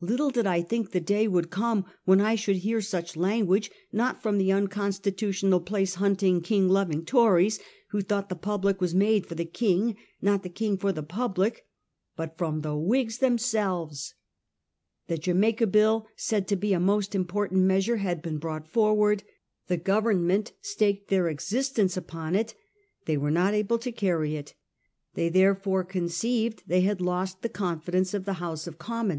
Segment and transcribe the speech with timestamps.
[0.00, 4.20] Little did I think the day would come when I should hear such language, not
[4.20, 7.60] from the unconstitutional, place hunting, king loving Tories,
[7.90, 11.66] who thought the public was made for the king, not the king for the public,
[12.16, 14.16] but from the Whigs them selves!
[15.06, 19.22] The Jamaica Bill, said to be a most im portant measure, had been brought forward.
[19.68, 22.56] The Government staked their existence upon it.
[23.04, 24.54] They were not able to carry it;
[25.14, 29.18] they therefore conceived they had lost the confidence of the House of Commons.